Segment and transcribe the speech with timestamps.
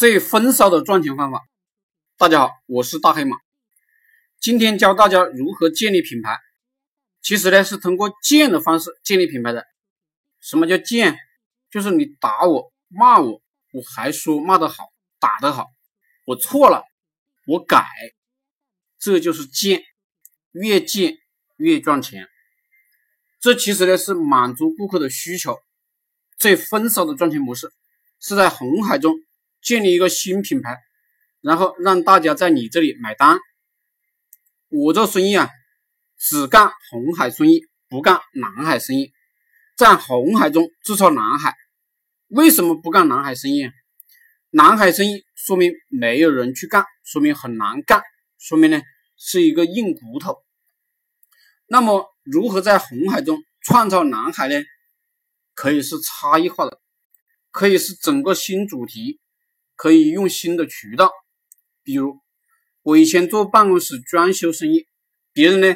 [0.00, 1.42] 最风骚的赚钱方法。
[2.16, 3.36] 大家好，我是大黑马，
[4.40, 6.38] 今天教大家如何建立品牌。
[7.20, 9.66] 其实呢，是通过建的方式建立品牌的。
[10.40, 11.18] 什么叫建？
[11.70, 13.42] 就是你打我、骂我，
[13.74, 14.88] 我还说骂得好、
[15.18, 15.66] 打得好，
[16.24, 16.82] 我错了，
[17.46, 17.84] 我改，
[18.98, 19.82] 这就是建。
[20.52, 21.18] 越建
[21.58, 22.26] 越赚钱。
[23.38, 25.58] 这其实呢是满足顾客的需求。
[26.38, 27.70] 最风骚的赚钱模式
[28.18, 29.14] 是在红海中。
[29.62, 30.78] 建立一个新品牌，
[31.40, 33.38] 然后让大家在你这里买单。
[34.68, 35.48] 我做生意啊，
[36.18, 39.12] 只干红海生意，不干蓝海生意。
[39.76, 41.54] 在红海中制造蓝海，
[42.28, 43.70] 为什么不干蓝海生意？
[44.50, 48.02] 蓝海生意说明没有人去干，说明很难干，
[48.38, 48.80] 说明呢
[49.16, 50.36] 是一个硬骨头。
[51.66, 54.62] 那么如何在红海中创造蓝海呢？
[55.54, 56.80] 可以是差异化的，
[57.50, 59.20] 可以是整个新主题。
[59.80, 61.10] 可以用新的渠道，
[61.82, 62.18] 比如
[62.82, 64.84] 我以前做办公室装修生意，
[65.32, 65.74] 别人呢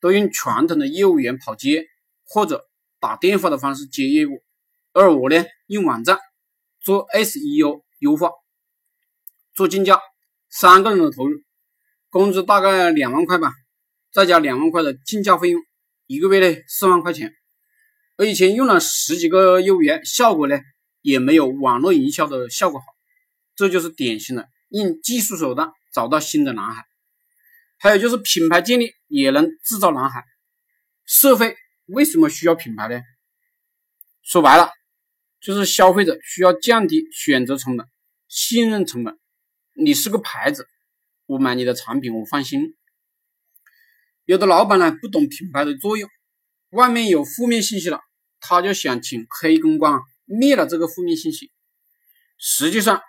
[0.00, 1.86] 都用传统的业务员跑街
[2.24, 2.64] 或者
[2.98, 4.42] 打电话的方式接业务，
[4.92, 6.18] 而我呢用网站
[6.80, 8.32] 做 SEO 优化，
[9.54, 10.00] 做竞价，
[10.50, 11.40] 三个人的投入，
[12.10, 13.52] 工资大概两万块吧，
[14.12, 15.62] 再加两万块的竞价费用，
[16.08, 17.32] 一个月呢四万块钱。
[18.16, 20.58] 我以前用了十几个业务员，效果呢
[21.02, 22.93] 也没有网络营销的效果好。
[23.56, 26.84] 这就是典型的用技术手段找到新的蓝海，
[27.78, 30.24] 还有就是品牌建立也能制造蓝海。
[31.06, 33.00] 社会为什么需要品牌呢？
[34.22, 34.70] 说白了，
[35.40, 37.86] 就是消费者需要降低选择成本、
[38.26, 39.16] 信任成本。
[39.76, 40.66] 你是个牌子，
[41.26, 42.74] 我买你的产品我放心。
[44.24, 46.10] 有的老板呢不懂品牌的作用，
[46.70, 48.00] 外面有负面信息了，
[48.40, 51.52] 他就想请黑公关灭了这个负面信息，
[52.36, 53.00] 实际上。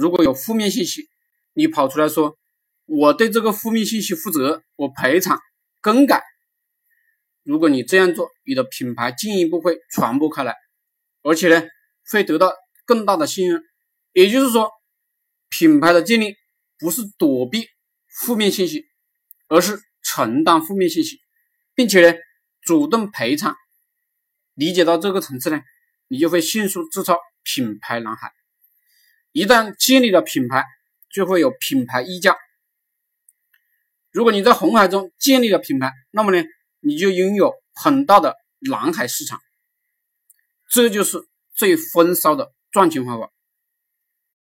[0.00, 1.10] 如果有负面信息，
[1.52, 2.38] 你跑出来说
[2.86, 5.38] 我对这个负面信息负责，我赔偿
[5.82, 6.22] 更改。
[7.42, 10.56] 如果你这样做，你的品牌进一步会传播开来，
[11.22, 11.68] 而且呢
[12.10, 12.50] 会得到
[12.86, 13.62] 更大的信任。
[14.14, 14.70] 也就是说，
[15.50, 16.34] 品牌的建立
[16.78, 17.66] 不是躲避
[18.08, 18.86] 负面信息，
[19.48, 21.18] 而是承担负面信息，
[21.74, 22.16] 并且呢
[22.62, 23.54] 主动赔偿。
[24.54, 25.60] 理解到这个层次呢，
[26.08, 28.32] 你就会迅速制造品牌蓝海。
[29.32, 30.64] 一旦建立了品牌，
[31.12, 32.36] 就会有品牌溢价。
[34.10, 36.44] 如果你在红海中建立了品牌，那么呢，
[36.80, 39.40] 你就拥有很大的蓝海市场。
[40.68, 41.18] 这就是
[41.54, 43.30] 最风骚的赚钱方法。